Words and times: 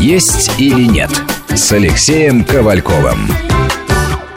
«Есть 0.00 0.58
или 0.58 0.84
нет» 0.86 1.10
с 1.54 1.72
Алексеем 1.72 2.42
Ковальковым. 2.42 3.28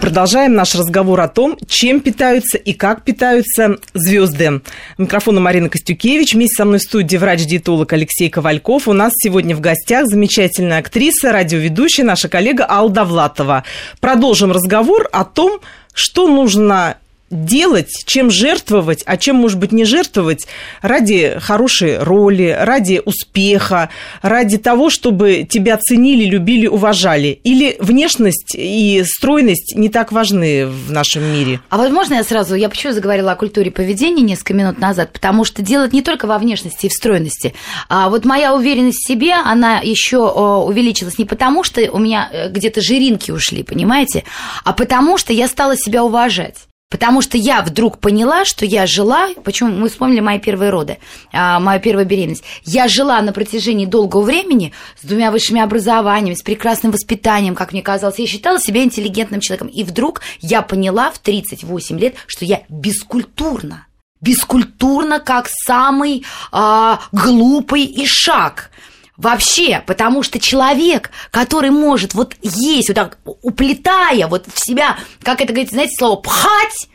Продолжаем 0.02 0.56
наш 0.56 0.76
разговор 0.76 1.22
о 1.22 1.30
том, 1.30 1.58
чем 1.70 2.02
питаются 2.02 2.58
и 2.58 2.74
как 2.74 3.04
питаются 3.06 3.78
звезды. 3.94 4.60
Микрофон 4.98 5.42
Марина 5.42 5.70
Костюкевич. 5.70 6.34
Вместе 6.34 6.56
со 6.56 6.66
мной 6.66 6.80
в 6.80 6.82
студии 6.82 7.16
врач-диетолог 7.16 7.94
Алексей 7.94 8.30
Ковальков. 8.30 8.90
У 8.90 8.94
нас 8.94 9.14
сегодня 9.16 9.56
в 9.56 9.62
гостях 9.62 10.08
замечательная 10.08 10.80
актриса, 10.80 11.32
радиоведущая, 11.32 12.06
наша 12.06 12.28
коллега 12.28 12.66
Алла 12.70 12.90
Довлатова. 12.90 13.64
Продолжим 14.02 14.52
разговор 14.52 15.08
о 15.14 15.24
том, 15.24 15.62
что 15.94 16.28
нужно 16.28 16.98
делать, 17.34 17.92
чем 18.06 18.32
жертвовать, 18.32 19.04
а 19.06 19.18
чем, 19.18 19.38
может 19.38 19.60
быть, 19.60 19.72
не 19.72 19.86
жертвовать 19.86 20.48
ради 20.82 21.38
хорошей 21.40 21.98
роли, 21.98 22.56
ради 22.60 23.02
успеха, 23.04 23.90
ради 24.22 24.58
того, 24.58 24.90
чтобы 24.90 25.46
тебя 25.50 25.78
ценили, 25.78 26.26
любили, 26.26 26.68
уважали? 26.68 27.40
Или 27.44 27.76
внешность 27.80 28.56
и 28.56 29.04
стройность 29.06 29.76
не 29.76 29.90
так 29.90 30.12
важны 30.12 30.68
в 30.68 30.92
нашем 30.92 31.24
мире? 31.24 31.60
А 31.70 31.78
вот 31.78 31.92
можно 31.92 32.16
я 32.16 32.24
сразу, 32.24 32.56
я 32.56 32.70
почему 32.70 32.94
заговорила 32.94 33.32
о 33.32 33.36
культуре 33.36 33.72
поведения 33.72 34.24
несколько 34.24 34.54
минут 34.54 34.80
назад, 34.80 35.12
потому 35.12 35.46
что 35.46 35.62
дело 35.62 35.90
не 35.92 36.02
только 36.02 36.28
во 36.28 36.38
внешности 36.38 36.86
и 36.86 36.90
в 36.90 36.94
стройности. 36.94 37.54
А 37.90 38.10
вот 38.10 38.26
моя 38.26 38.54
уверенность 38.54 39.00
в 39.04 39.08
себе, 39.08 39.34
она 39.34 39.80
еще 39.80 40.18
увеличилась 40.18 41.18
не 41.18 41.26
потому, 41.26 41.64
что 41.64 41.82
у 41.92 42.00
меня 42.00 42.30
э, 42.32 42.50
где-то 42.50 42.82
жиринки 42.82 43.32
ушли, 43.32 43.64
понимаете, 43.64 44.24
а 44.64 44.74
потому 44.74 45.18
что 45.18 45.34
я 45.34 45.48
стала 45.48 45.76
себя 45.78 46.04
уважать. 46.04 46.68
Потому 46.94 47.24
что 47.24 47.40
я 47.40 47.64
вдруг 47.64 47.98
поняла, 47.98 48.46
что 48.46 48.68
я 48.68 48.86
жила, 48.86 49.30
почему 49.44 49.72
мы 49.72 49.90
вспомнили 49.90 50.20
мои 50.20 50.38
первые 50.38 50.70
роды, 50.70 51.00
а, 51.32 51.60
мою 51.60 51.82
первую 51.82 52.06
беременность. 52.06 52.44
Я 52.66 52.88
жила 52.88 53.20
на 53.24 53.34
протяжении 53.34 53.88
долгого 53.88 54.22
времени 54.22 54.74
с 55.02 55.04
двумя 55.04 55.32
высшими 55.32 55.60
образованиями, 55.60 56.36
с 56.36 56.44
прекрасным 56.44 56.92
воспитанием, 56.92 57.56
как 57.56 57.72
мне 57.72 57.82
казалось. 57.82 58.20
Я 58.20 58.28
считала 58.28 58.60
себя 58.60 58.84
интеллигентным 58.84 59.42
человеком. 59.42 59.70
И 59.70 59.84
вдруг 59.84 60.22
я 60.40 60.62
поняла 60.62 61.10
в 61.10 61.18
38 61.18 61.98
лет, 61.98 62.14
что 62.28 62.46
я 62.46 62.62
бескультурна. 62.70 63.88
Бескультурна, 64.22 65.20
как 65.20 65.50
самый 65.66 66.24
а, 66.52 67.00
глупый 67.12 67.86
ишак. 68.06 68.70
Вообще, 69.16 69.84
потому 69.86 70.24
что 70.24 70.40
человек, 70.40 71.12
который 71.30 71.70
может 71.70 72.16
вот 72.16 72.36
есть, 72.42 72.90
вот 72.90 72.96
так 72.96 73.20
уплетая 73.24 74.28
вот 74.28 74.46
в 74.52 74.60
себя, 74.60 74.98
как 75.22 75.40
это 75.40 75.54
говорится, 75.54 75.76
знаете, 75.76 75.96
слово 75.98 76.20
«пхать», 76.20 76.90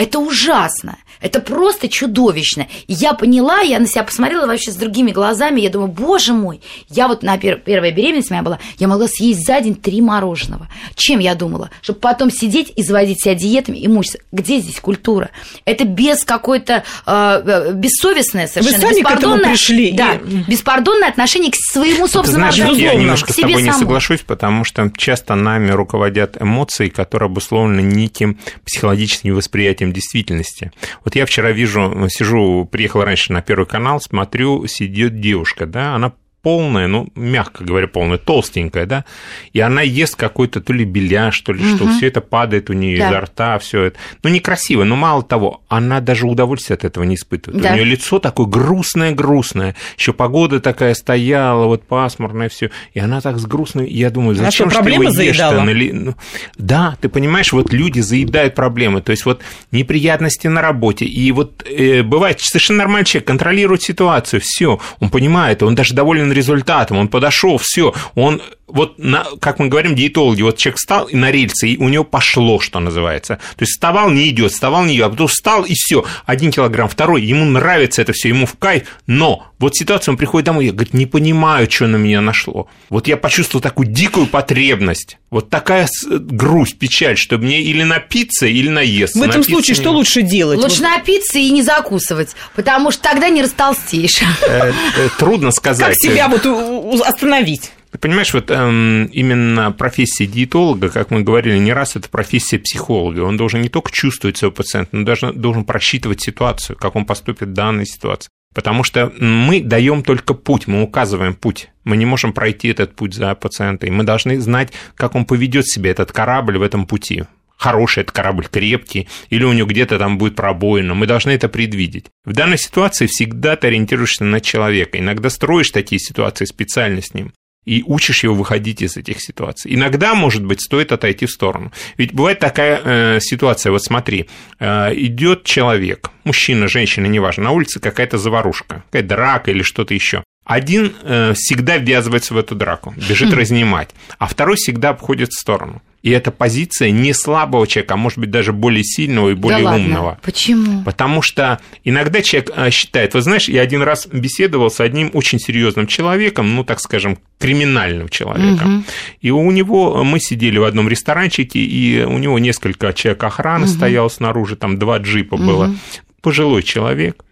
это 0.00 0.18
ужасно. 0.18 0.96
Это 1.20 1.40
просто 1.40 1.88
чудовищно. 1.88 2.66
И 2.86 2.94
я 2.94 3.12
поняла, 3.12 3.60
я 3.60 3.78
на 3.78 3.86
себя 3.86 4.02
посмотрела 4.02 4.46
вообще 4.46 4.72
с 4.72 4.76
другими 4.76 5.10
глазами, 5.10 5.60
я 5.60 5.68
думаю, 5.68 5.90
боже 5.90 6.32
мой, 6.32 6.62
я 6.88 7.08
вот 7.08 7.22
на 7.22 7.36
пер- 7.36 7.60
первая 7.60 7.92
беременность 7.92 8.30
моя 8.30 8.42
была, 8.42 8.58
я 8.78 8.88
могла 8.88 9.06
съесть 9.06 9.44
за 9.44 9.60
день 9.60 9.74
три 9.74 10.00
мороженого. 10.00 10.68
Чем 10.94 11.18
я 11.18 11.34
думала? 11.34 11.68
Чтобы 11.82 12.00
потом 12.00 12.30
сидеть 12.30 12.72
и 12.74 12.82
заводить 12.82 13.22
себя 13.22 13.34
диетами 13.34 13.76
и 13.76 13.86
мучиться. 13.88 14.20
Где 14.32 14.60
здесь 14.60 14.80
культура? 14.80 15.28
Это 15.66 15.84
без 15.84 16.24
какой-то 16.24 16.84
э, 17.04 17.72
бессовестное 17.74 18.46
совершенно. 18.46 18.86
Вы 18.86 18.94
сами 18.94 19.02
к 19.02 19.10
этому 19.10 19.38
пришли. 19.38 19.92
Да, 19.92 20.14
и... 20.14 20.50
беспардонное 20.50 21.10
отношение 21.10 21.52
к 21.52 21.56
своему 21.56 22.08
собственному 22.08 22.50
Ты 22.50 22.56
знаешь, 22.56 22.78
я 22.78 22.94
немножко 22.94 23.30
с 23.34 23.36
тобой 23.36 23.56
самому. 23.56 23.72
не 23.72 23.78
соглашусь, 23.78 24.20
потому 24.20 24.64
что 24.64 24.90
часто 24.96 25.34
нами 25.34 25.70
руководят 25.70 26.40
эмоции, 26.40 26.88
которые 26.88 27.26
обусловлены 27.26 27.82
неким 27.82 28.38
психологическим 28.64 29.34
восприятием 29.34 29.89
действительности. 29.92 30.72
Вот 31.04 31.16
я 31.16 31.26
вчера 31.26 31.52
вижу, 31.52 32.08
сижу, 32.08 32.68
приехал 32.70 33.02
раньше 33.02 33.32
на 33.32 33.42
Первый 33.42 33.66
канал, 33.66 34.00
смотрю, 34.00 34.66
сидит 34.66 35.20
девушка, 35.20 35.66
да, 35.66 35.94
она 35.94 36.12
полная, 36.42 36.86
ну, 36.86 37.08
мягко 37.14 37.64
говоря, 37.64 37.86
полная, 37.86 38.18
толстенькая, 38.18 38.86
да, 38.86 39.04
и 39.52 39.60
она 39.60 39.82
ест 39.82 40.16
какой-то 40.16 40.60
то 40.60 40.72
ли 40.72 40.84
беляш, 40.84 41.38
то 41.40 41.52
ли 41.52 41.60
угу. 41.64 41.76
что, 41.76 41.88
все 41.92 42.06
это 42.06 42.20
падает 42.20 42.70
у 42.70 42.72
нее 42.72 42.98
да. 42.98 43.10
изо 43.10 43.20
рта, 43.20 43.58
все 43.58 43.82
это. 43.84 43.98
Ну, 44.22 44.30
некрасиво, 44.30 44.84
но 44.84 44.96
мало 44.96 45.22
того, 45.22 45.62
она 45.68 46.00
даже 46.00 46.26
удовольствия 46.26 46.74
от 46.74 46.84
этого 46.84 47.04
не 47.04 47.16
испытывает. 47.16 47.62
Да. 47.62 47.72
У 47.72 47.74
нее 47.74 47.84
лицо 47.84 48.18
такое 48.18 48.46
грустное-грустное, 48.46 49.76
еще 49.98 50.12
погода 50.12 50.60
такая 50.60 50.94
стояла, 50.94 51.66
вот 51.66 51.86
пасмурная, 51.86 52.48
все, 52.48 52.70
и 52.94 53.00
она 53.00 53.20
так 53.20 53.38
с 53.38 53.44
грустной, 53.44 53.90
я 53.90 54.10
думаю, 54.10 54.34
зачем 54.34 54.68
а 54.68 54.70
что, 54.70 54.80
что 54.80 54.88
его 54.88 55.04
ешь-то? 55.04 55.62
Ну, 55.62 56.14
да, 56.56 56.96
ты 57.00 57.08
понимаешь, 57.08 57.52
вот 57.52 57.72
люди 57.72 58.00
заедают 58.00 58.54
проблемы, 58.54 59.02
то 59.02 59.10
есть 59.10 59.26
вот 59.26 59.42
неприятности 59.72 60.46
на 60.46 60.62
работе, 60.62 61.04
и 61.04 61.32
вот 61.32 61.64
э, 61.68 62.02
бывает 62.02 62.40
совершенно 62.40 62.78
нормальный 62.78 63.04
человек 63.04 63.26
контролирует 63.26 63.82
ситуацию, 63.82 64.40
все, 64.40 64.80
он 65.00 65.10
понимает, 65.10 65.62
он 65.62 65.74
даже 65.74 65.94
доволен 65.94 66.29
доволен 66.30 66.32
результатом, 66.32 66.98
он 66.98 67.08
подошел, 67.08 67.58
все, 67.58 67.94
он 68.14 68.42
вот, 68.72 68.98
на, 68.98 69.26
как 69.40 69.58
мы 69.58 69.68
говорим, 69.68 69.94
диетологи, 69.94 70.42
вот 70.42 70.56
человек 70.56 70.78
встал 70.78 71.06
и 71.06 71.16
на 71.16 71.30
рельсы, 71.30 71.68
и 71.68 71.76
у 71.76 71.88
него 71.88 72.04
пошло, 72.04 72.60
что 72.60 72.80
называется. 72.80 73.36
То 73.56 73.62
есть 73.62 73.72
вставал, 73.72 74.10
не 74.10 74.28
идет, 74.28 74.52
вставал, 74.52 74.84
не 74.84 74.94
идет, 74.94 75.06
а 75.06 75.10
потом 75.10 75.26
встал, 75.26 75.64
и 75.64 75.74
все, 75.74 76.04
один 76.26 76.52
килограмм, 76.52 76.88
второй, 76.88 77.22
ему 77.22 77.44
нравится 77.44 78.02
это 78.02 78.12
все, 78.12 78.28
ему 78.28 78.46
в 78.46 78.56
кайф, 78.56 78.84
но 79.06 79.46
вот 79.58 79.76
ситуация, 79.76 80.12
он 80.12 80.16
приходит 80.16 80.46
домой, 80.46 80.66
я, 80.66 80.72
говорит, 80.72 80.94
не 80.94 81.06
понимаю, 81.06 81.70
что 81.70 81.86
на 81.86 81.96
меня 81.96 82.20
нашло. 82.20 82.66
Вот 82.88 83.08
я 83.08 83.16
почувствовал 83.16 83.60
такую 83.60 83.88
дикую 83.88 84.26
потребность, 84.26 85.18
вот 85.30 85.50
такая 85.50 85.86
грусть, 86.08 86.78
печаль, 86.78 87.16
что 87.16 87.38
мне 87.38 87.60
или 87.62 87.82
напиться, 87.82 88.46
или 88.46 88.68
наесться. 88.68 89.18
В 89.18 89.22
этом 89.22 89.40
напиться 89.40 89.50
случае 89.50 89.76
не... 89.76 89.82
что 89.82 89.90
лучше 89.90 90.22
делать? 90.22 90.58
Лучше 90.58 90.80
вот. 90.80 90.90
напиться 90.96 91.38
и 91.38 91.50
не 91.50 91.62
закусывать, 91.62 92.34
потому 92.56 92.90
что 92.90 93.02
тогда 93.02 93.28
не 93.28 93.42
растолстеешь. 93.42 94.22
Э, 94.42 94.72
э, 94.96 95.08
трудно 95.18 95.50
сказать. 95.50 95.88
Как 95.88 95.96
себя 95.96 96.19
вот 96.28 97.00
остановить? 97.02 97.72
Ты 97.90 97.98
понимаешь, 97.98 98.32
вот 98.32 98.50
эм, 98.50 99.06
именно 99.06 99.72
профессия 99.72 100.26
диетолога, 100.26 100.90
как 100.90 101.10
мы 101.10 101.22
говорили 101.22 101.58
не 101.58 101.72
раз, 101.72 101.96
это 101.96 102.08
профессия 102.08 102.58
психолога. 102.58 103.20
Он 103.20 103.36
должен 103.36 103.60
не 103.62 103.68
только 103.68 103.90
чувствовать 103.90 104.36
своего 104.36 104.54
пациента, 104.54 104.96
но 104.96 105.04
даже 105.04 105.32
должен 105.32 105.64
просчитывать 105.64 106.22
ситуацию, 106.22 106.76
как 106.76 106.94
он 106.94 107.04
поступит 107.04 107.48
в 107.48 107.52
данной 107.52 107.86
ситуации. 107.86 108.30
Потому 108.54 108.84
что 108.84 109.12
мы 109.18 109.60
даем 109.60 110.02
только 110.02 110.34
путь, 110.34 110.66
мы 110.66 110.82
указываем 110.82 111.34
путь. 111.34 111.70
Мы 111.84 111.96
не 111.96 112.04
можем 112.04 112.32
пройти 112.32 112.68
этот 112.68 112.94
путь 112.94 113.14
за 113.14 113.34
пациента, 113.34 113.86
и 113.86 113.90
мы 113.90 114.04
должны 114.04 114.40
знать, 114.40 114.72
как 114.94 115.14
он 115.14 115.24
поведет 115.24 115.66
себя, 115.66 115.90
этот 115.90 116.12
корабль 116.12 116.58
в 116.58 116.62
этом 116.62 116.86
пути 116.86 117.24
хороший 117.60 118.00
этот 118.00 118.12
корабль, 118.12 118.46
крепкий, 118.50 119.08
или 119.28 119.44
у 119.44 119.52
него 119.52 119.68
где-то 119.68 119.98
там 119.98 120.16
будет 120.16 120.34
пробоина. 120.34 120.94
Мы 120.94 121.06
должны 121.06 121.30
это 121.30 121.48
предвидеть. 121.48 122.06
В 122.24 122.32
данной 122.32 122.58
ситуации 122.58 123.06
всегда 123.06 123.54
ты 123.56 123.66
ориентируешься 123.66 124.24
на 124.24 124.40
человека. 124.40 124.98
Иногда 124.98 125.28
строишь 125.28 125.70
такие 125.70 125.98
ситуации 125.98 126.46
специально 126.46 127.02
с 127.02 127.12
ним 127.12 127.32
и 127.66 127.84
учишь 127.86 128.24
его 128.24 128.34
выходить 128.34 128.80
из 128.80 128.96
этих 128.96 129.20
ситуаций. 129.20 129.74
Иногда, 129.74 130.14
может 130.14 130.44
быть, 130.44 130.62
стоит 130.62 130.92
отойти 130.92 131.26
в 131.26 131.30
сторону. 131.30 131.70
Ведь 131.98 132.14
бывает 132.14 132.38
такая 132.38 132.80
э, 132.82 133.18
ситуация, 133.20 133.70
вот 133.70 133.84
смотри, 133.84 134.26
э, 134.58 134.94
идет 134.94 135.44
человек, 135.44 136.10
мужчина, 136.24 136.68
женщина, 136.68 137.06
неважно, 137.06 137.44
на 137.44 137.50
улице 137.50 137.78
какая-то 137.78 138.16
заварушка, 138.16 138.84
какая-то 138.86 139.08
драка 139.08 139.50
или 139.50 139.62
что-то 139.62 139.92
еще. 139.92 140.24
Один 140.46 140.94
э, 141.02 141.34
всегда 141.36 141.76
ввязывается 141.76 142.32
в 142.32 142.38
эту 142.38 142.54
драку, 142.54 142.94
бежит 142.96 143.32
хм. 143.32 143.36
разнимать, 143.36 143.90
а 144.18 144.26
второй 144.26 144.56
всегда 144.56 144.88
обходит 144.88 145.28
в 145.28 145.38
сторону. 145.38 145.82
И 146.02 146.10
это 146.10 146.30
позиция 146.30 146.90
не 146.90 147.12
слабого 147.12 147.66
человека, 147.66 147.94
а 147.94 147.96
может 147.98 148.18
быть 148.18 148.30
даже 148.30 148.52
более 148.52 148.82
сильного 148.82 149.30
и 149.30 149.34
более 149.34 149.64
да 149.64 149.74
умного. 149.74 150.04
Ладно. 150.04 150.20
Почему? 150.22 150.82
Потому 150.82 151.20
что 151.20 151.60
иногда 151.84 152.22
человек 152.22 152.50
э, 152.56 152.70
считает, 152.70 153.12
вы 153.12 153.20
знаешь, 153.20 153.48
я 153.48 153.60
один 153.60 153.82
раз 153.82 154.06
беседовал 154.06 154.70
с 154.70 154.80
одним 154.80 155.10
очень 155.12 155.38
серьезным 155.38 155.86
человеком, 155.86 156.54
ну 156.54 156.64
так 156.64 156.80
скажем, 156.80 157.18
криминальным 157.38 158.08
человеком. 158.08 158.78
Угу. 158.78 158.84
И 159.20 159.30
у 159.30 159.50
него 159.50 160.02
мы 160.02 160.20
сидели 160.20 160.56
в 160.56 160.64
одном 160.64 160.88
ресторанчике, 160.88 161.58
и 161.58 162.02
у 162.02 162.16
него 162.16 162.38
несколько 162.38 162.92
человек 162.94 163.22
охраны 163.22 163.66
угу. 163.66 163.72
стояло 163.72 164.08
снаружи, 164.08 164.56
там 164.56 164.78
два 164.78 164.98
джипа 164.98 165.34
угу. 165.34 165.44
было. 165.44 165.74
Пожилой 166.22 166.62
человек. 166.62 167.24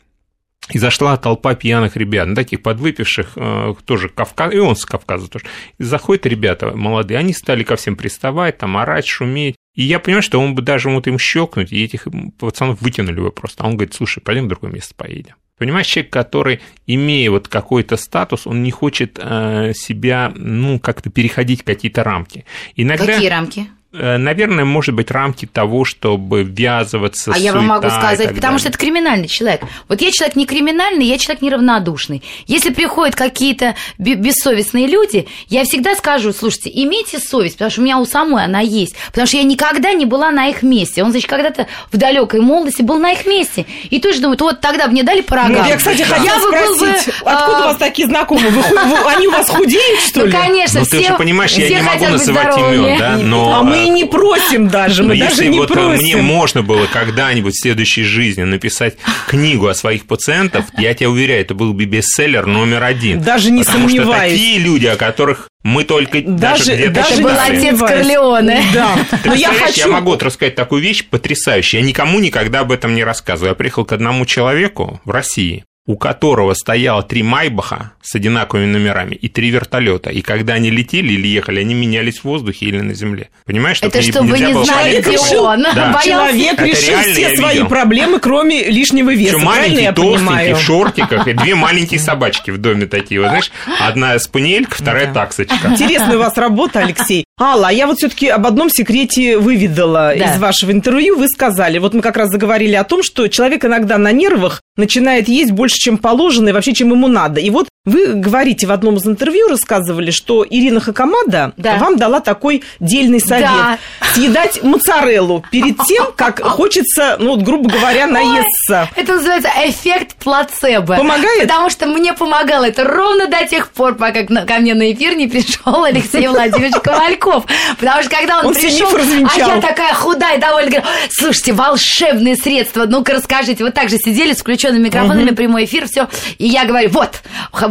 И 0.71 0.79
зашла 0.79 1.17
толпа 1.17 1.55
пьяных 1.55 1.97
ребят, 1.97 2.29
ну, 2.29 2.35
таких 2.35 2.63
подвыпивших, 2.63 3.33
э, 3.37 3.75
тоже 3.85 4.09
Кавказ, 4.09 4.53
и 4.53 4.59
он 4.59 4.77
с 4.77 4.85
Кавказа 4.85 5.29
тоже. 5.29 5.45
И 5.79 5.83
заходят 5.83 6.27
ребята 6.27 6.73
молодые, 6.75 7.19
они 7.19 7.33
стали 7.33 7.63
ко 7.63 7.77
всем 7.77 7.97
приставать, 7.97 8.59
там, 8.59 8.77
орать, 8.77 9.07
шуметь. 9.07 9.57
И 9.75 9.85
я 9.85 9.99
понимаю, 9.99 10.23
что 10.23 10.41
он 10.41 10.55
бы 10.55 10.63
даже 10.63 10.91
вот 10.91 11.07
им 11.07 11.19
щелкнуть, 11.19 11.73
и 11.73 11.83
этих 11.83 12.07
пацанов 12.39 12.81
вытянули 12.83 13.21
бы 13.21 13.31
просто. 13.31 13.65
А 13.65 13.67
он 13.67 13.77
говорит, 13.77 13.95
слушай, 13.95 14.21
пойдем 14.21 14.45
в 14.45 14.49
другое 14.49 14.73
место 14.73 14.95
поедем. 14.95 15.35
Понимаешь, 15.57 15.87
человек, 15.87 16.13
который, 16.13 16.61
имея 16.87 17.31
вот 17.31 17.49
какой-то 17.49 17.97
статус, 17.97 18.47
он 18.47 18.63
не 18.63 18.71
хочет 18.71 19.19
э, 19.21 19.73
себя, 19.75 20.33
ну, 20.37 20.79
как-то 20.79 21.11
переходить 21.11 21.65
какие-то 21.65 22.05
рамки. 22.05 22.45
Иногда... 22.77 23.07
Какие 23.07 23.29
рамки? 23.29 23.67
Э, 23.93 24.17
наверное, 24.17 24.65
может 24.65 24.95
быть, 24.95 25.11
рамки 25.11 25.47
того, 25.47 25.85
чтобы 25.85 26.43
ввязываться 26.43 27.33
А 27.35 27.39
я 27.39 27.53
вам 27.53 27.67
могу 27.67 27.89
сказать, 27.89 28.35
потому 28.35 28.59
что 28.59 28.69
это 28.69 28.79
криминальный 28.79 29.29
человек. 29.29 29.63
Вот 29.89 30.01
я 30.01 30.11
человек 30.11 30.37
не 30.37 30.47
криминальный, 30.47 31.07
я 31.07 31.19
человек 31.19 31.43
неравнодушный. 31.43 32.23
Если 32.47 32.71
приходят 32.71 33.15
какие-то 33.15 33.75
бессовестные 33.99 34.87
люди, 34.87 35.27
я 35.49 35.65
всегда 35.65 35.95
скажу, 35.95 36.33
слушайте, 36.33 36.71
имейте 36.73 37.19
совесть, 37.19 37.55
потому 37.55 37.71
что 37.71 37.81
у 37.81 37.85
меня 37.85 37.99
у 37.99 38.05
самой 38.05 38.45
она 38.45 38.61
есть. 38.61 38.95
Потому 39.09 39.27
что 39.27 39.37
я 39.37 39.43
никогда 39.43 39.93
не 39.93 40.05
была 40.05 40.31
на 40.31 40.49
их 40.49 40.63
месте. 40.63 41.03
Он, 41.03 41.11
значит, 41.11 41.29
когда-то 41.29 41.67
в 41.91 41.97
далекой 41.97 42.41
молодости 42.41 42.83
был 42.83 42.99
на 42.99 43.13
их 43.13 43.27
месте. 43.27 43.67
И 43.91 44.01
тоже 44.01 44.21
думает, 44.21 44.41
вот 44.41 44.61
тогда 44.61 44.87
мне 44.89 45.03
дали 45.03 45.21
по 45.21 45.37
Ну, 45.49 45.65
я, 45.67 45.77
кстати, 45.77 46.03
хотела 46.03 46.25
я 46.25 46.41
спросить, 46.41 47.07
бы, 47.07 47.31
откуда 47.31 47.59
а... 47.59 47.61
у 47.61 47.65
вас 47.69 47.77
такие 47.77 48.09
знакомые? 48.09 48.51
Вы, 48.51 48.63
вы, 48.63 49.11
они 49.11 49.29
у 49.29 49.31
вас 49.31 49.49
худеют, 49.49 50.01
что 50.01 50.21
ну, 50.21 50.27
ли? 50.27 50.33
Ну, 50.33 50.39
конечно, 50.39 50.81
ну, 50.81 50.87
все 50.87 50.99
ты 50.99 51.05
же 51.05 51.15
понимаешь, 51.15 51.53
я 51.53 51.69
не 51.69 51.83
могу 51.83 52.07
называть 52.07 52.59
имен, 52.59 52.99
да? 52.99 53.17
Но... 53.17 53.55
А 53.55 53.63
мы 53.63 53.78
и 53.87 53.91
не 53.91 54.05
просим 54.05 54.69
даже, 54.69 55.03
мы 55.03 55.15
но 55.15 55.21
даже 55.21 55.43
если 55.43 55.47
не 55.49 55.59
вот 55.59 55.69
просим. 55.69 56.03
мне 56.03 56.17
можно 56.17 56.63
было 56.63 56.87
когда-нибудь 56.87 57.55
в 57.55 57.61
следующей 57.61 58.03
жизни 58.03 58.43
написать 58.43 58.97
книгу 59.27 59.67
о 59.67 59.75
своих 59.75 60.07
пациентах, 60.07 60.67
я 60.79 60.95
тебя 60.95 61.11
уверяю, 61.11 61.41
это 61.41 61.55
был 61.55 61.73
бы 61.73 61.85
бестселлер 61.85 62.47
номер 62.47 62.85
один. 62.85 63.21
Даже 63.21 63.51
не 63.51 63.65
потому 63.65 63.89
сомневаюсь. 63.89 64.33
Что 64.33 64.43
такие 64.43 64.59
люди, 64.59 64.87
о 64.87 64.97
которых 64.97 65.49
мы 65.63 65.85
только 65.85 66.23
даже, 66.23 66.65
даже 66.65 66.75
где-то 66.75 66.93
даже 66.93 67.23
был 67.23 67.39
отец 67.39 67.79
Корлеоне. 67.79 68.63
Да. 68.73 68.97
Но 69.25 69.35
я, 69.35 69.53
хочу... 69.53 69.81
я 69.81 69.89
могу 69.89 70.17
рассказать 70.17 70.55
такую 70.55 70.83
вещь 70.83 71.05
потрясающую. 71.05 71.81
Я 71.81 71.87
никому 71.87 72.21
никогда 72.21 72.61
об 72.61 72.73
этом 72.73 72.95
не 72.95 73.05
рассказываю. 73.05 73.51
Я 73.51 73.55
приехал 73.55 73.85
к 73.85 73.93
одному 73.93 74.25
человеку 74.25 75.01
в 75.05 75.11
России, 75.11 75.65
у 75.89 75.97
которого 75.97 76.53
стояло 76.53 77.03
три 77.03 77.23
Майбаха 77.23 77.93
с 78.03 78.15
одинаковыми 78.15 78.67
номерами 78.67 79.15
и 79.15 79.29
три 79.29 79.49
вертолета. 79.49 80.11
И 80.11 80.21
когда 80.21 80.53
они 80.53 80.71
летели 80.71 81.15
или 81.15 81.27
ехали, 81.27 81.61
они 81.61 81.73
менялись 81.73 82.19
в 82.19 82.25
воздухе 82.25 82.67
или 82.67 82.81
на 82.81 82.93
земле. 82.93 83.31
Понимаешь, 83.47 83.79
это 83.81 84.03
чтобы 84.03 84.29
вы 84.29 84.39
не 84.39 84.65
знали, 84.65 85.01
где 85.01 85.19
он. 85.39 85.63
Да. 85.63 85.99
Человек 86.05 86.61
решил 86.61 86.99
все 86.99 87.35
свои 87.35 87.65
проблемы, 87.65 88.21
кроме 88.21 88.65
лишнего 88.65 89.15
веса. 89.15 89.37
Причем 89.37 89.47
маленький, 89.47 89.93
толстенький, 89.93 90.53
в 90.53 90.61
шортиках, 90.61 91.27
и 91.27 91.33
две 91.33 91.55
маленькие 91.55 92.01
собачки 92.01 92.51
в 92.51 92.59
доме 92.59 92.85
такие. 92.85 93.23
Вот, 93.23 93.31
знаешь, 93.31 93.51
одна 93.81 94.19
спаниелька, 94.19 94.75
вторая 94.75 95.07
да. 95.07 95.15
таксочка. 95.15 95.69
Интересная 95.69 96.17
у 96.17 96.21
вас 96.21 96.37
работа, 96.37 96.81
Алексей. 96.81 97.25
Алла, 97.41 97.69
я 97.71 97.87
вот 97.87 97.99
все-таки 97.99 98.29
об 98.29 98.47
одном 98.47 98.69
секрете 98.69 99.39
выведала 99.39 100.13
да. 100.19 100.35
из 100.35 100.39
вашего 100.41 100.73
интервью. 100.73 101.17
Вы 101.17 101.29
сказали, 101.29 101.79
вот 101.79 101.95
мы 101.95 102.03
как 102.03 102.17
раз 102.17 102.31
заговорили 102.31 102.75
о 102.75 102.83
том, 102.83 103.03
что 103.05 103.29
человек 103.29 103.65
иногда 103.65 103.97
на 103.97 104.11
нервах 104.11 104.61
начинает 104.77 105.29
есть 105.29 105.53
больше, 105.53 105.77
чем 105.77 105.99
положено 105.99 106.49
и 106.49 106.53
вообще, 106.53 106.75
чем 106.75 106.91
ему 106.91 107.07
надо. 107.07 107.41
И 107.41 107.51
вот 107.51 107.69
вы 107.89 108.15
говорите 108.15 108.67
в 108.67 108.73
одном 108.73 108.97
из 108.97 109.07
интервью, 109.07 109.49
рассказывали, 109.49 110.11
что 110.11 110.45
Ирина 110.49 110.81
Хакамада 110.81 111.53
да. 111.57 111.77
вам 111.77 111.97
дала 111.97 112.21
такой 112.21 112.63
дельный 112.81 113.21
совет. 113.21 113.49
Да. 113.49 113.79
Съедать 114.15 114.63
моцареллу 114.63 115.45
перед 115.51 115.79
тем, 115.85 116.07
как 116.15 116.41
хочется, 116.43 117.17
ну, 117.19 117.31
вот, 117.31 117.43
грубо 117.43 117.71
говоря, 117.71 118.07
наесться. 118.07 118.89
Ой, 118.95 119.03
это 119.03 119.15
называется 119.15 119.51
эффект 119.65 120.17
плацебо. 120.17 120.97
Помогает? 120.97 121.43
Потому 121.43 121.71
что 121.71 121.87
мне 121.87 122.13
помогало 122.13 122.65
это 122.65 122.85
ровно 122.85 123.27
до 123.27 123.47
тех 123.47 123.71
пор, 123.71 123.95
пока 123.95 124.25
ко 124.25 124.59
мне 124.59 124.75
на 124.75 124.93
эфир 124.93 125.17
не 125.17 125.27
пришел 125.27 125.85
Алексей 125.85 126.27
Владимирович 126.27 126.75
Ковальков. 126.83 127.45
Потому 127.79 128.03
что 128.03 128.11
когда 128.11 128.41
он, 128.41 128.47
он 128.47 128.55
пришел, 128.55 128.89
а 128.95 129.39
я 129.39 129.61
такая 129.61 129.95
худая, 129.95 130.39
довольно, 130.39 130.71
говорю, 130.71 130.87
слушайте, 131.11 131.53
волшебные 131.53 132.37
средства, 132.37 132.85
ну-ка 132.87 133.15
расскажите. 133.15 133.65
Вот 133.65 133.75
так 133.75 133.89
же 133.89 133.97
сидели 133.97 134.33
с 134.33 134.39
включенными 134.39 134.85
микрофонами, 134.85 135.29
угу. 135.31 135.37
прямой 135.37 135.65
эфир, 135.65 135.87
все. 135.87 136.09
И 136.39 136.47
я 136.47 136.65
говорю, 136.65 136.91
вот, 136.91 137.23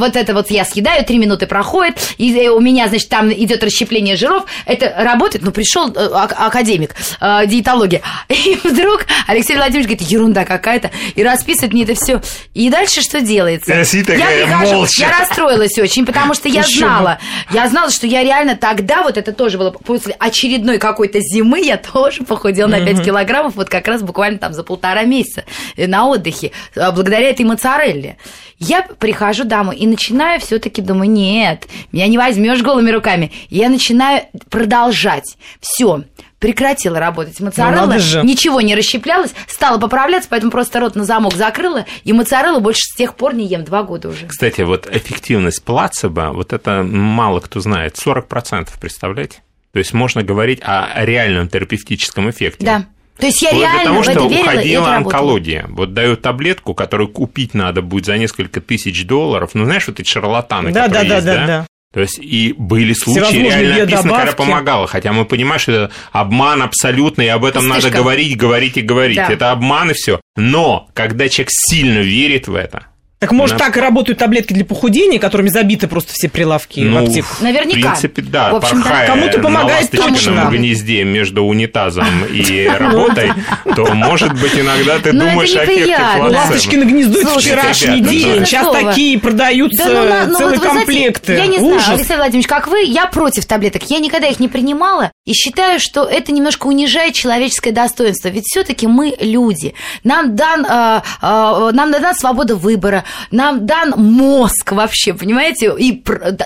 вот 0.08 0.16
это 0.16 0.34
вот 0.34 0.50
я 0.50 0.66
съедаю, 0.66 1.06
три 1.06 1.18
минуты 1.18 1.48
проходит, 1.48 2.00
и 2.18 2.48
у 2.50 2.60
меня, 2.60 2.88
значит, 2.88 3.10
там 3.10 3.32
идет 3.32 3.64
расщепление 3.64 4.16
жиров, 4.16 4.46
это 4.66 4.94
работает, 4.98 5.44
ну, 5.44 5.52
пришел 5.52 5.92
э, 5.92 6.08
академик 6.14 6.96
э, 7.20 7.46
диетологии, 7.46 8.02
и 8.30 8.60
вдруг 8.64 9.06
Алексей 9.28 9.56
Владимирович 9.56 9.88
говорит, 9.88 10.10
ерунда 10.10 10.46
какая-то, 10.46 10.92
и 11.16 11.24
расписывает 11.24 11.74
мне 11.74 11.84
это 11.84 11.96
все. 11.96 12.22
И 12.54 12.70
дальше 12.70 13.02
что 13.02 13.22
делается? 13.22 13.72
Я, 14.18 14.32
я 14.32 14.46
прихожу, 14.46 14.86
я 14.98 15.20
расстроилась 15.20 15.78
очень, 15.78 16.06
потому 16.06 16.34
что 16.34 16.48
я 16.48 16.64
знала, 16.64 17.20
я 17.52 17.68
знала, 17.68 17.92
что 17.92 18.08
я 18.08 18.24
реально 18.24 18.56
тогда, 18.56 19.04
вот 19.04 19.18
это 19.18 19.34
тоже 19.34 19.58
было 19.58 19.72
после 19.72 20.16
очередной 20.18 20.78
какой-то 20.78 21.20
зимы, 21.20 21.60
я 21.60 21.78
тоже 21.78 22.24
похудела 22.24 22.68
на 22.68 22.80
5 22.80 23.04
килограммов, 23.04 23.56
вот 23.56 23.70
как 23.70 23.88
раз 23.88 24.02
буквально 24.02 24.40
там 24.40 24.54
за 24.54 24.64
полтора 24.64 25.04
месяца 25.04 25.44
э, 25.76 25.88
на 25.88 26.08
отдыхе, 26.08 26.52
благодаря 26.76 27.30
этой 27.30 27.46
моцарелле. 27.46 28.18
Я 28.60 28.82
прихожу 28.82 29.44
домой 29.44 29.76
и 29.76 29.86
начинаю 29.98 30.40
все-таки 30.40 30.84
думаю, 30.84 31.10
нет, 31.10 31.68
меня 31.92 32.08
не 32.08 32.20
возьмешь 32.20 32.62
голыми 32.62 32.92
руками. 32.92 33.32
Я 33.50 33.70
начинаю 33.70 34.26
продолжать. 34.52 35.38
Все, 35.60 36.04
прекратила 36.38 37.00
работать 37.00 37.40
моцарелла, 37.40 37.98
ну, 37.98 38.24
ничего 38.24 38.62
не 38.62 38.76
расщеплялось, 38.76 39.34
стала 39.48 39.80
поправляться, 39.80 40.30
поэтому 40.30 40.52
просто 40.52 40.80
рот 40.80 40.96
на 40.96 41.04
замок 41.04 41.34
закрыла, 41.34 41.88
и 42.04 42.14
моцареллу 42.14 42.62
больше 42.62 42.82
с 42.82 42.96
тех 42.96 43.16
пор 43.16 43.34
не 43.34 43.48
ем, 43.48 43.64
два 43.64 43.82
года 43.82 44.10
уже. 44.10 44.28
Кстати, 44.28 44.62
вот 44.62 44.88
эффективность 44.88 45.64
плацебо, 45.64 46.30
вот 46.32 46.54
это 46.54 46.84
мало 46.84 47.40
кто 47.40 47.60
знает, 47.60 47.96
40%, 47.96 48.70
представляете? 48.80 49.42
То 49.74 49.80
есть 49.80 49.94
можно 49.94 50.22
говорить 50.22 50.60
о 50.64 51.04
реальном 51.04 51.50
терапевтическом 51.50 52.30
эффекте. 52.30 52.66
Да. 52.66 52.86
То 53.18 53.26
есть 53.26 53.42
я 53.42 53.50
Вплоть 53.50 53.64
реально 53.64 53.84
того, 53.84 54.02
в 54.02 54.02
это 54.08 54.12
что 54.12 54.28
верила, 54.28 54.42
уходила 54.42 54.84
это 54.84 54.96
онкология. 54.96 55.66
Вот 55.70 55.94
дают 55.94 56.22
таблетку, 56.22 56.74
которую 56.74 57.10
купить 57.10 57.54
надо 57.54 57.82
будет 57.82 58.06
за 58.06 58.18
несколько 58.18 58.62
тысяч 58.62 59.06
долларов. 59.06 59.52
Ну, 59.54 59.66
знаешь, 59.66 59.88
вот 59.88 60.00
эти 60.00 60.08
шарлатаны, 60.08 60.72
да, 60.72 60.86
которые 60.86 61.10
да, 61.10 61.16
есть, 61.16 61.26
да, 61.26 61.36
да? 61.36 61.48
да. 61.48 61.68
То 61.94 62.02
есть 62.02 62.20
и 62.20 62.54
были 62.58 62.94
случаи, 62.94 63.38
реально 63.38 63.86
написано, 63.86 64.14
когда 64.14 64.32
помогало. 64.34 64.88
Хотя 64.88 65.14
мы 65.14 65.26
понимаем, 65.26 65.60
что 65.60 65.72
это 65.72 65.92
обман 66.12 66.62
абсолютный, 66.62 67.26
и 67.26 67.30
об 67.30 67.46
этом 67.46 67.64
Пустышка. 67.64 67.90
надо 67.90 68.04
говорить, 68.04 68.38
говорить 68.38 68.78
и 68.78 68.82
говорить. 68.82 69.18
Да. 69.18 69.32
Это 69.32 69.52
обман 69.52 69.92
и 69.92 69.94
все. 69.94 70.20
Но 70.36 70.90
когда 70.94 71.28
человек 71.30 71.50
сильно 71.52 72.00
верит 72.00 72.48
в 72.48 72.56
это, 72.56 72.88
так 73.20 73.32
может, 73.32 73.58
да. 73.58 73.66
так 73.66 73.78
и 73.78 73.80
работают 73.80 74.20
таблетки 74.20 74.54
для 74.54 74.64
похудения, 74.64 75.20
которыми 75.20 75.50
забиты 75.50 75.88
просто 75.88 76.14
все 76.14 76.30
прилавки 76.30 76.82
ну, 76.82 77.02
в 77.02 77.08
аптеках? 77.08 77.42
Наверняка. 77.42 77.80
В 77.80 77.82
принципе, 77.82 78.22
да. 78.22 78.52
В 78.52 78.56
общем, 78.58 78.84
порхая 78.84 79.08
кому-то 79.08 79.40
помогает 79.40 79.92
на 79.92 80.04
точно. 80.04 80.50
гнезде 80.52 81.04
между 81.04 81.44
унитазом 81.44 82.26
и 82.32 82.68
работой, 82.78 83.32
то, 83.76 83.86
может 83.96 84.34
быть, 84.40 84.54
иногда 84.56 85.00
ты 85.00 85.14
думаешь 85.14 85.50
это 85.50 85.62
о 85.62 85.66
эффекте 85.66 85.82
неприятно. 85.82 86.24
Ну, 86.24 86.30
плацебо. 86.30 86.38
ласточки 86.38 86.76
гнездуют 86.76 87.28
Слушайте, 87.30 87.58
вчерашний 87.58 88.02
день. 88.02 88.46
Сейчас 88.46 88.72
такие 88.72 89.20
продаются 89.20 89.86
ну, 89.86 90.06
на- 90.06 90.26
ну, 90.28 90.38
целые 90.38 90.60
комплекты. 90.60 91.34
я 91.34 91.48
не 91.48 91.58
Ужас. 91.58 91.86
знаю, 91.86 91.98
Алексей 91.98 92.18
Владимирович, 92.18 92.48
как 92.48 92.68
вы, 92.68 92.84
я 92.84 93.08
против 93.08 93.46
таблеток. 93.46 93.82
Я 93.90 93.98
никогда 93.98 94.28
их 94.28 94.40
не 94.40 94.48
принимала 94.48 95.12
и 95.28 95.34
считаю, 95.34 95.80
что 95.80 96.04
это 96.06 96.32
немножко 96.32 96.68
унижает 96.68 97.14
человеческое 97.14 97.72
достоинство. 97.72 98.30
Ведь 98.30 98.46
все-таки 98.46 98.88
мы 98.88 99.14
люди. 99.20 99.74
Нам 100.06 100.38
дан, 100.38 100.66
э, 100.66 101.02
э, 101.22 101.70
нам 101.74 101.92
дана 101.92 102.14
свобода 102.14 102.56
выбора, 102.56 103.04
нам 103.30 103.66
дан 103.66 103.94
мозг 103.98 104.72
вообще, 104.72 105.14
понимаете? 105.14 105.76
И 105.78 106.02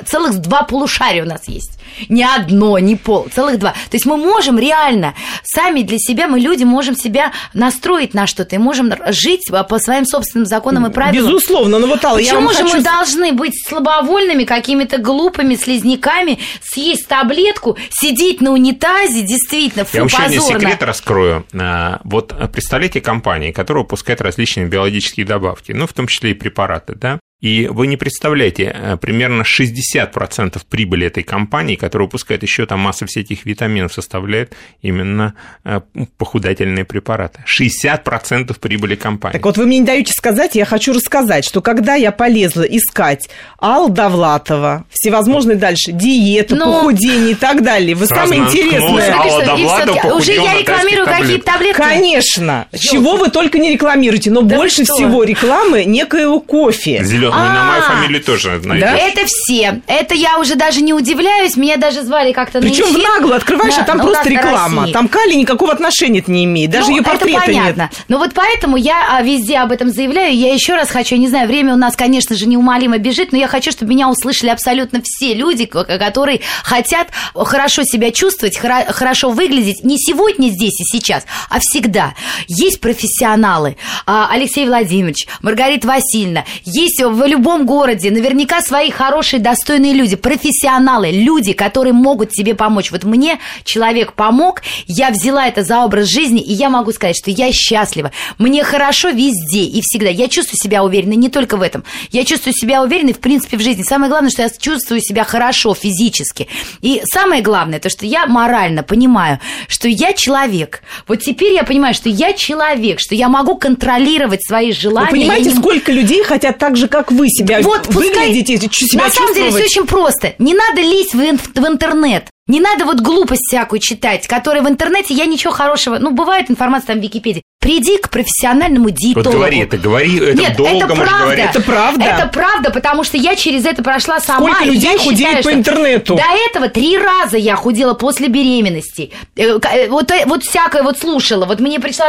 целых 0.08 0.40
два 0.40 0.64
полушария 0.64 1.24
у 1.24 1.28
нас 1.28 1.48
есть. 1.48 1.78
Не 2.10 2.24
одно, 2.24 2.80
не 2.80 2.96
пол, 2.96 3.28
целых 3.32 3.60
два. 3.60 3.72
То 3.72 3.94
есть 3.94 4.06
мы 4.06 4.18
можем 4.18 4.58
реально, 4.58 5.14
сами 5.44 5.82
для 5.82 5.98
себя, 6.00 6.28
мы 6.28 6.40
люди, 6.40 6.64
можем 6.64 6.96
себя 6.96 7.32
настроить 7.54 8.14
на 8.14 8.26
что-то 8.26 8.56
и 8.56 8.60
можем 8.60 8.94
жить 9.10 9.52
по 9.70 9.80
своим 9.80 10.06
собственным 10.06 10.48
законам 10.48 10.88
и 10.88 10.90
правилам. 10.90 11.28
Безусловно, 11.28 11.78
но 11.80 11.88
вот, 11.88 12.04
Алла, 12.04 12.18
я 12.18 12.34
Почему 12.34 12.48
вам 12.48 12.56
же 12.56 12.64
хочу... 12.64 12.78
мы 12.78 12.84
должны 12.84 13.34
быть 13.34 13.54
слабовольными, 13.68 14.46
какими-то 14.46 14.98
глупыми 14.98 15.56
слизняками, 15.56 16.40
съесть 16.64 17.08
таблетку, 17.08 17.78
сидеть 17.92 18.42
на 18.42 18.52
унитазе, 18.72 19.22
действительно, 19.24 19.86
фу, 19.86 19.98
Я 19.98 20.02
вам 20.02 20.08
еще 20.08 20.18
один 20.24 20.40
позорно. 20.42 20.60
секрет 20.62 20.84
раскрою. 20.84 21.46
А, 21.60 22.02
Вот 22.04 22.34
представляете 22.52 23.02
компании, 23.02 23.52
которые 23.52 23.84
выпускают 23.84 24.22
различные 24.22 24.66
биологические 24.68 25.26
добавки, 25.26 25.72
ну, 25.72 25.88
в 25.88 25.94
том 25.94 26.08
числе 26.08 26.32
и 26.32 26.34
препараты, 26.34 26.96
да? 26.96 27.20
И 27.42 27.68
вы 27.72 27.88
не 27.88 27.98
представляете, 27.98 28.72
э, 28.74 28.98
примерно 28.98 29.44
60% 29.44 30.62
прибыли 30.70 31.08
этой 31.08 31.24
компании, 31.24 31.76
которая 31.76 32.06
выпускает 32.06 32.44
еще 32.44 32.68
там 32.68 32.82
масса 32.82 33.08
всяких 33.08 33.46
витаминов, 33.48 33.92
составляет 33.94 34.54
именно 34.84 35.34
э, 35.66 35.82
похудательные 36.20 36.86
препараты. 36.86 37.44
60% 37.48 38.60
прибыли 38.60 38.94
компании. 38.94 39.34
Так 39.34 39.46
вот, 39.46 39.58
вы 39.58 39.66
мне 39.66 39.80
не 39.80 39.86
даете 39.86 40.14
сказать, 40.14 40.54
я 40.54 40.66
хочу 40.66 40.94
рассказать, 40.94 41.44
что 41.44 41.62
когда 41.62 41.96
я 41.96 42.12
полезла 42.12 42.62
искать 42.62 43.28
Алла 43.60 43.90
Довлатова, 43.90 44.86
всевозможные 44.92 45.58
дальше 45.58 45.92
диету, 45.94 46.56
Ну. 46.56 46.66
похудение 46.66 47.32
и 47.32 47.36
так 47.36 47.64
далее, 47.64 47.96
вы 47.96 48.06
самое 48.06 48.42
интересное... 48.42 49.16
Алла 49.16 49.44
Довлатова 49.44 50.14
уже 50.14 50.34
я 50.34 50.60
рекламирую 50.60 51.08
какие-то 51.08 51.46
таблетки. 51.46 51.78
Конечно, 51.78 52.68
чего 52.78 53.16
вы 53.16 53.30
только 53.30 53.58
не 53.58 53.74
рекламируете, 53.74 54.30
но 54.30 54.42
Да 54.42 54.58
больше 54.58 54.84
всего 54.84 55.24
рекламы 55.24 55.86
некоего 55.86 56.40
кофе. 56.40 57.04
Зеленый 57.04 57.31
на 57.36 57.64
мою 57.64 57.82
А, 57.82 57.88
фамилию 57.88 58.24
тоже 58.24 58.60
найдешь. 58.64 58.88
Это 58.90 59.22
все. 59.26 59.82
Это 59.88 60.14
я 60.14 60.40
уже 60.40 60.56
даже 60.56 60.82
не 60.82 60.94
удивляюсь. 60.94 61.56
Меня 61.58 61.78
даже 61.78 62.04
звали 62.04 62.32
как-то 62.32 62.60
на 62.60 62.68
Причем 62.68 62.94
в 62.94 62.98
наглую 62.98 63.36
открываешь, 63.36 63.74
а 63.78 63.84
там 63.84 64.00
у 64.00 64.04
просто 64.04 64.30
реклама. 64.30 64.88
Там 64.92 65.08
Кали 65.08 65.34
никакого 65.34 65.72
отношения 65.72 66.24
не 66.28 66.46
имеет. 66.46 66.72
Даже 66.72 66.90
Ну, 66.90 66.98
ее 66.98 67.04
портрета 67.04 67.38
это 67.40 67.46
понятно. 67.46 67.82
нет. 67.82 67.92
Но 68.08 68.18
вот 68.18 68.32
поэтому 68.34 68.78
я 68.78 69.08
а, 69.18 69.22
везде 69.22 69.58
об 69.58 69.72
этом 69.72 69.90
заявляю. 69.90 70.36
Я 70.36 70.54
еще 70.54 70.76
раз 70.76 70.90
хочу, 70.90 71.16
не 71.16 71.28
знаю, 71.28 71.48
время 71.48 71.74
у 71.74 71.78
нас, 71.78 71.96
конечно 71.96 72.36
же, 72.36 72.46
неумолимо 72.48 72.98
бежит, 72.98 73.32
но 73.32 73.38
я 73.38 73.48
хочу, 73.48 73.72
чтобы 73.72 73.92
меня 73.92 74.10
услышали 74.10 74.50
абсолютно 74.50 75.02
все 75.04 75.34
люди, 75.34 75.66
которые 75.66 76.42
хотят 76.64 77.08
хорошо 77.36 77.84
себя 77.84 78.12
чувствовать, 78.12 78.58
хорошо 78.58 79.32
выглядеть 79.32 79.84
не 79.84 79.98
сегодня, 79.98 80.50
здесь 80.50 80.80
и 80.80 80.84
сейчас, 80.86 81.26
а 81.50 81.60
всегда. 81.60 82.14
Есть 82.48 82.80
профессионалы. 82.82 83.78
А, 84.06 84.30
Алексей 84.32 84.66
Владимирович, 84.66 85.28
Маргарита 85.42 85.88
Васильевна. 85.88 86.46
Есть 86.64 87.02
в 87.22 87.28
любом 87.28 87.66
городе 87.66 88.10
наверняка 88.10 88.62
свои 88.62 88.90
хорошие, 88.90 89.40
достойные 89.40 89.94
люди, 89.94 90.16
профессионалы, 90.16 91.12
люди, 91.12 91.54
которые 91.54 91.94
могут 91.94 92.32
тебе 92.32 92.56
помочь. 92.56 92.92
Вот 92.92 93.04
мне 93.04 93.40
человек 93.64 94.14
помог, 94.14 94.62
я 94.88 95.12
взяла 95.12 95.48
это 95.48 95.62
за 95.64 95.84
образ 95.84 96.08
жизни, 96.08 96.42
и 96.42 96.52
я 96.54 96.70
могу 96.70 96.92
сказать, 96.92 97.16
что 97.16 97.30
я 97.30 97.52
счастлива. 97.52 98.12
Мне 98.40 98.64
хорошо 98.64 99.10
везде 99.10 99.64
и 99.64 99.82
всегда. 99.82 100.10
Я 100.10 100.28
чувствую 100.28 100.58
себя 100.58 100.84
уверенной 100.84 101.16
не 101.16 101.30
только 101.30 101.58
в 101.58 101.62
этом. 101.62 101.84
Я 102.12 102.26
чувствую 102.26 102.54
себя 102.54 102.82
уверенной, 102.82 103.14
в 103.14 103.20
принципе, 103.20 103.58
в 103.58 103.62
жизни. 103.62 103.84
Самое 103.84 104.10
главное, 104.10 104.32
что 104.32 104.42
я 104.42 104.50
чувствую 104.50 105.02
себя 105.02 105.24
хорошо 105.24 105.76
физически. 105.76 106.48
И 106.82 107.02
самое 107.14 107.44
главное, 107.44 107.80
то, 107.80 107.90
что 107.90 108.06
я 108.06 108.26
морально 108.26 108.82
понимаю, 108.84 109.40
что 109.68 109.88
я 109.88 110.14
человек. 110.14 110.82
Вот 111.08 111.18
теперь 111.18 111.54
я 111.54 111.64
понимаю, 111.64 111.94
что 111.94 112.10
я 112.10 112.34
человек, 112.34 113.00
что 113.00 113.14
я 113.14 113.30
могу 113.30 113.58
контролировать 113.58 114.44
свои 114.44 114.72
желания. 114.72 115.12
Вы 115.12 115.18
понимаете, 115.20 115.50
не- 115.52 115.56
сколько 115.56 115.92
людей 115.92 116.24
хотят 116.24 116.58
так 116.58 116.76
же, 116.78 116.88
как 116.88 117.11
вы 117.12 117.28
себя 117.30 117.62
вот, 117.62 117.84
пускай- 117.88 118.32
и 118.34 118.44
чу- 118.70 118.86
себя 118.88 119.04
На 119.06 119.10
самом 119.12 119.34
деле 119.34 119.50
все 119.52 119.64
очень 119.64 119.86
просто. 119.88 120.36
Не 120.40 120.54
надо 120.54 120.82
лезть 120.82 121.14
в, 121.14 121.18
в 121.18 121.68
интернет. 121.68 122.31
Не 122.48 122.60
надо 122.60 122.86
вот 122.86 123.00
глупость 123.02 123.44
всякую 123.48 123.80
читать, 123.80 124.28
которая 124.28 124.64
в 124.64 124.68
интернете, 124.68 125.14
я 125.14 125.26
ничего 125.26 125.54
хорошего... 125.54 126.00
Ну, 126.00 126.12
бывает 126.12 126.50
информация 126.50 126.88
там 126.88 127.00
в 127.00 127.04
Википедии. 127.04 127.44
Приди 127.60 127.98
к 128.00 128.10
профессиональному 128.10 128.86
Вот 128.86 128.96
диетологу. 128.96 129.32
говори 129.38 129.60
это, 129.60 129.78
говори, 129.78 130.18
это 130.18 130.42
Нет, 130.42 130.58
долго 130.58 130.76
это 130.78 130.88
правда. 130.88 131.20
говорить. 131.24 131.46
Это 131.46 131.62
правда. 131.62 132.04
Это 132.04 132.28
правда, 132.28 132.72
потому 132.72 133.04
что 133.04 133.18
я 133.18 133.36
через 133.36 133.66
это 133.68 133.84
прошла 133.84 134.20
сама. 134.20 134.48
Сколько 134.48 134.66
людей 134.66 134.94
я 134.94 134.98
худеет 134.98 135.38
считаю, 135.38 135.44
по 135.44 135.54
интернету? 135.54 136.16
До 136.16 136.24
этого 136.50 136.70
три 136.70 136.98
раза 136.98 137.38
я 137.38 137.56
худела 137.56 137.94
после 137.94 138.28
беременности. 138.28 139.12
Э, 139.38 139.60
э, 139.62 139.88
Вот, 139.90 140.10
э, 140.10 140.26
вот 140.26 140.44
всякое 140.44 140.82
вот 140.82 140.98
слушала. 140.98 141.46
Вот 141.46 141.60
мне 141.60 141.80
пришла 141.80 142.08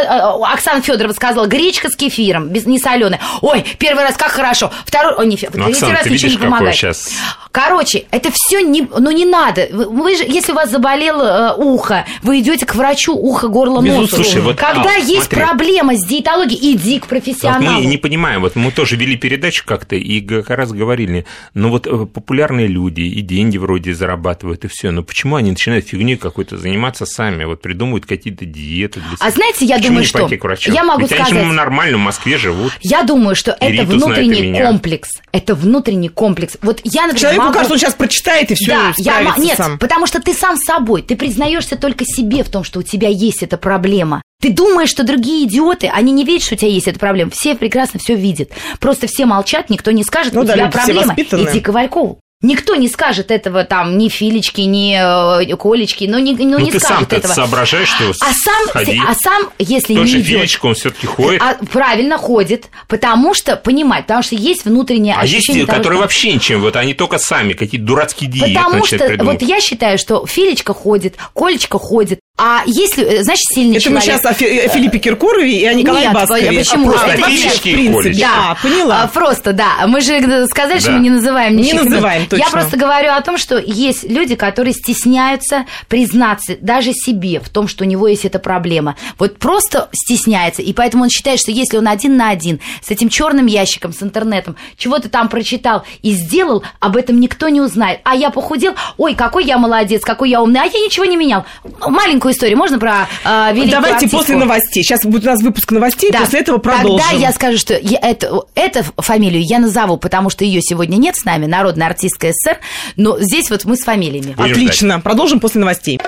Оксана 0.51 0.81
Федорова 0.81 1.13
сказала, 1.13 1.47
гречка 1.47 1.91
с 1.91 1.95
кефиром, 1.97 2.49
без, 2.49 2.65
не 2.65 2.79
соленая. 2.79 3.21
Ой, 3.43 3.63
первый 3.79 4.05
раз 4.05 4.17
как 4.17 4.31
хорошо. 4.31 4.73
Второй, 4.87 5.15
ой, 5.19 5.27
не, 5.27 5.37
фе- 5.37 5.51
Ну, 5.53 5.65
третий 5.67 5.73
Оксана, 5.73 5.93
раз 5.93 6.03
ты 6.05 6.09
видишь, 6.09 6.31
не 6.31 6.37
какой 6.37 6.47
помогает. 6.49 6.75
сейчас... 6.75 7.11
Короче, 7.53 8.07
это 8.11 8.31
все 8.33 8.63
не, 8.63 8.89
ну 8.99 9.11
не 9.11 9.27
надо. 9.27 9.69
Вы, 9.71 10.17
же, 10.17 10.25
если 10.27 10.53
у 10.53 10.55
вас 10.55 10.71
заболело 10.71 11.55
э, 11.55 11.63
ухо, 11.63 12.07
вы 12.23 12.41
идете 12.41 12.65
к 12.65 12.75
врачу 12.75 13.15
ухо, 13.15 13.49
горло, 13.49 13.83
нос. 13.83 14.11
Слушай, 14.11 14.41
вот, 14.41 14.57
Когда 14.57 14.95
а, 14.97 14.99
есть 14.99 15.25
смотри. 15.25 15.41
проблема 15.41 15.95
с 15.95 16.07
диетологией, 16.07 16.75
иди 16.75 16.99
к 16.99 17.03
Вот 17.03 17.11
профессионалу. 17.11 17.81
мы 17.81 17.85
не 17.85 17.99
понимаем, 17.99 18.41
вот 18.41 18.57
мы 18.57 18.73
тоже 18.73 18.97
вели 18.97 19.17
передачу 19.17 19.65
как-то 19.67 19.97
и 19.97 20.23
как 20.23 20.49
раз 20.49 20.73
говорили, 20.73 21.27
ну 21.53 21.69
вот 21.69 21.87
э, 21.87 22.07
популярные 22.07 22.69
люди 22.69 23.03
и 23.03 23.21
деньги 23.21 23.59
вроде 23.59 23.93
зарабатывают 23.93 24.65
и 24.65 24.69
все, 24.69 24.91
но 24.91 25.03
почему 25.03 25.37
они 25.37 25.51
начинают 25.51 25.87
фигней 25.87 26.17
какой-то 26.17 26.57
заниматься 26.57 27.05
сами, 27.05 27.45
вот 27.45 27.61
придумывают 27.61 28.07
какие-то 28.07 28.47
диеты 28.47 29.01
для 29.01 29.17
себя? 29.17 29.27
А 29.27 29.31
знаете, 29.31 29.67
я 29.67 29.77
Почему 29.77 30.01
думаю, 30.01 30.03
не 30.03 30.47
что... 30.47 30.73
Я 30.73 30.85
могу 30.85 31.03
Ведь 31.03 31.13
они 31.13 31.25
сказать... 31.25 31.53
нормально 31.53 31.99
в 31.99 32.01
Москве 32.01 32.39
живут. 32.39 32.73
Я 32.81 33.03
думаю, 33.03 33.37
что 33.37 33.55
это 33.61 33.85
внутренний 33.85 34.59
комплекс. 34.59 35.11
Это 35.33 35.55
внутренний 35.55 36.09
комплекс. 36.09 36.57
Вот 36.63 36.81
я, 36.85 37.09
например, 37.09 37.42
Могу- 37.47 37.55
кажется, 37.55 37.75
он 37.75 37.79
сейчас 37.79 37.95
прочитает 37.95 38.51
и 38.51 38.55
все 38.55 38.73
да, 38.73 38.93
я 38.99 39.35
нет, 39.39 39.57
сам. 39.57 39.79
потому 39.79 40.07
что 40.07 40.21
ты 40.21 40.35
сам 40.35 40.57
собой, 40.57 41.03
ты 41.03 41.17
признаешься 41.17 41.77
только 41.77 42.05
себе 42.05 42.43
в 42.45 42.49
том, 42.49 42.65
что 42.65 42.81
у 42.81 42.83
тебя 42.83 43.09
есть 43.09 43.43
эта 43.43 43.57
проблема. 43.57 44.23
Ты 44.41 44.51
думаешь, 44.51 44.89
что 44.89 45.05
другие 45.05 45.47
идиоты, 45.47 45.89
они 45.89 46.13
не 46.13 46.25
видят, 46.25 46.43
что 46.45 46.55
у 46.55 46.59
тебя 46.59 46.71
есть 46.71 46.89
эта 46.89 46.99
проблема. 46.99 47.31
Все 47.31 47.55
прекрасно 47.55 48.01
все 48.01 48.17
видят. 48.17 48.51
Просто 48.81 49.07
все 49.07 49.25
молчат, 49.25 49.71
никто 49.71 49.91
не 49.93 50.03
скажет, 50.03 50.35
Ну 50.35 50.41
у 50.41 50.45
да, 50.45 50.55
тебя 50.55 50.69
проблема. 50.69 51.15
Иди 51.17 51.61
к 51.61 51.65
Ковалькову. 51.67 52.19
Никто 52.43 52.75
не 52.75 52.89
скажет 52.89 53.31
этого 53.31 53.65
там, 53.65 53.97
ни 53.97 54.09
Филечки, 54.09 54.63
ни 54.63 54.97
э, 54.99 55.57
Колечки, 55.57 56.05
но 56.07 56.19
не, 56.19 56.35
ну, 56.35 56.59
Ну 56.59 56.59
не 56.59 56.73
ты 56.73 56.81
скажет 56.81 56.97
сам-то 56.99 57.17
этого. 57.17 57.33
соображаешь, 57.33 57.89
что 57.89 58.11
А 58.21 58.33
сам, 58.33 58.67
сходи. 58.69 59.01
а 59.07 59.15
сам, 59.15 59.51
если 59.61 59.95
Тот 59.95 60.05
не 60.07 60.11
же 60.11 60.17
идет, 60.21 60.27
Филечка, 60.39 60.67
он 60.67 60.75
все-таки 60.75 61.07
ходит. 61.07 61.41
а, 61.41 61.57
правильно 61.73 62.19
ходит, 62.19 62.67
потому 62.89 63.33
что, 63.35 63.55
понимать, 63.57 64.07
потому 64.07 64.23
что 64.25 64.35
есть 64.35 64.65
внутреннее 64.65 65.15
А 65.17 65.23
есть 65.23 65.35
ощущение 65.37 65.63
те, 65.63 65.67
того, 65.67 65.79
которые 65.79 65.99
что- 65.99 66.03
вообще 66.03 66.33
ничем, 66.35 66.61
вот 66.63 66.75
они 66.77 66.95
только 66.95 67.19
сами 67.19 67.53
какие-то 67.53 67.87
дурацкие 67.87 68.29
диеты 68.29 68.55
Потому 68.55 68.85
что 68.85 68.99
придумывать. 68.99 69.41
вот 69.43 69.49
я 69.49 69.61
считаю, 69.61 69.97
что 69.99 70.27
Филечка 70.27 70.75
ходит, 70.75 71.15
Колечка 71.35 71.79
ходит, 71.79 72.19
а 72.39 72.63
если, 72.67 73.05
э, 73.05 73.23
знаешь, 73.23 73.41
сильный 73.43 73.77
Это 73.77 73.91
мы 73.91 74.01
человек... 74.01 74.21
сейчас 74.23 74.25
о 74.25 74.33
Фи- 74.33 74.59
о 74.61 74.69
Филиппе 74.69 74.99
Киркорове 74.99 75.53
и 75.61 75.65
о 75.67 75.75
Николае 75.75 76.05
Нет, 76.07 76.15
Баскове. 76.15 76.53
почему? 76.59 76.89
А 76.89 76.93
просто 76.93 77.11
Это 77.11 77.21
вообще, 77.21 77.49
в 77.51 77.61
принципе. 77.63 78.15
Да, 78.21 78.57
поняла. 78.63 79.03
А, 79.03 79.07
Просто, 79.07 79.53
да. 79.53 79.87
Мы 79.87 80.01
же 80.01 80.15
э, 80.15 80.47
сказали, 80.47 80.79
что 80.79 80.89
Да. 80.89 80.95
мы 80.97 81.01
не 81.03 81.11
называем 81.11 81.57
Не 81.57 81.71
имен. 81.71 81.85
называем, 81.85 82.27
точно. 82.27 82.43
Я 82.45 82.51
просто 82.51 82.77
говорю 82.79 83.13
о 83.13 83.21
том, 83.21 83.37
что 83.37 83.59
есть 83.59 84.05
люди, 84.05 84.35
которые 84.35 84.73
стесняются 84.73 85.67
признаться 85.89 86.57
даже 86.61 86.93
себе 86.95 87.39
в 87.39 87.51
том, 87.51 87.69
что 87.69 87.85
у 87.85 87.87
него 87.87 88.09
есть 88.09 88.25
эта 88.25 88.39
проблема. 88.39 88.97
Вот 89.19 89.39
просто 89.39 89.91
стесняется. 89.93 90.63
И 90.63 90.73
поэтому 90.73 91.05
он 91.05 91.11
считает, 91.11 91.39
что 91.39 91.51
если 91.51 91.77
он 91.77 91.87
один 91.87 92.17
на 92.17 92.31
один 92.31 92.61
с 92.83 92.91
этим 92.91 93.11
черным 93.11 93.45
ящиком, 93.47 93.93
с 93.93 94.03
интернетом, 94.03 94.57
чего-то 94.79 95.11
там 95.11 95.29
прочитал 95.29 95.85
и 96.01 96.13
сделал, 96.13 96.65
об 96.81 96.97
этом 96.97 97.21
никто 97.21 97.51
не 97.51 97.61
узнает. 97.61 98.01
А 98.05 98.17
я 98.17 98.31
похудел, 98.31 98.75
ой, 98.97 99.15
какой 99.15 99.45
я 99.45 99.59
молодец, 99.59 100.03
какой 100.03 100.31
я 100.31 100.41
умный, 100.43 100.61
а 100.63 100.65
я 100.65 100.81
ничего 100.81 101.05
не 101.05 101.17
менял. 101.17 101.45
Ну, 101.63 101.91
Маленькую 102.23 102.33
историю 102.35 102.57
можно 102.59 102.79
про 102.79 103.09
э, 103.25 103.53
великую 103.53 103.71
Давайте 103.73 103.97
артистку? 103.97 104.19
после 104.19 104.37
новостей. 104.37 104.85
Сейчас 104.85 105.03
будет 105.03 105.25
у 105.25 105.27
нас 105.27 105.43
выпуск 105.43 105.73
новостей, 105.73 106.11
Да. 106.13 106.21
после 106.21 106.41
этого 106.41 106.59
продолжим. 106.59 107.05
Тогда 107.05 107.17
я 107.27 107.33
скажу, 107.33 107.59
что 107.59 107.77
я 107.77 107.99
эту, 107.99 108.47
эту 108.55 108.85
фамилию 108.99 109.43
я 109.43 109.59
назову, 109.59 109.97
потому 109.97 110.31
что 110.31 110.45
ее 110.45 110.63
сегодня 110.63 110.99
нет 110.99 111.17
с 111.17 111.25
нами, 111.25 111.47
народная 111.47 111.89
артистка 111.89 112.29
СССР, 112.29 112.59
но 112.97 113.19
здесь 113.19 113.51
вот 113.51 113.65
мы 113.65 113.77
с 113.77 113.83
фамилиями. 113.83 114.35
Будем 114.35 114.53
Отлично. 114.53 115.01
Продолжим 115.01 115.41
после 115.41 115.61
новостей. 115.63 116.01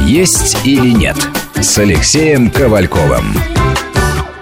«Есть 0.00 0.58
или 0.64 0.90
нет» 0.90 1.16
с 1.58 1.78
Алексеем 1.78 2.50
Ковальковым. 2.50 3.34